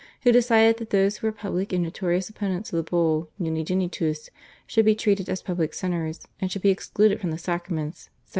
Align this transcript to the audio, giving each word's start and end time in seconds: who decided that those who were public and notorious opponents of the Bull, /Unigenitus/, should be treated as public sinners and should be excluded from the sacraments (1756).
who 0.23 0.31
decided 0.31 0.77
that 0.77 0.89
those 0.89 1.17
who 1.17 1.27
were 1.27 1.31
public 1.31 1.71
and 1.71 1.83
notorious 1.83 2.27
opponents 2.27 2.73
of 2.73 2.77
the 2.77 2.89
Bull, 2.89 3.29
/Unigenitus/, 3.39 4.29
should 4.65 4.83
be 4.83 4.95
treated 4.95 5.29
as 5.29 5.43
public 5.43 5.75
sinners 5.75 6.21
and 6.39 6.51
should 6.51 6.63
be 6.63 6.71
excluded 6.71 7.19
from 7.21 7.29
the 7.29 7.37
sacraments 7.37 8.09
(1756). 8.09 8.09